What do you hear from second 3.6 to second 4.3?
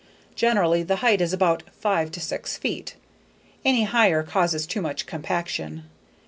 any higher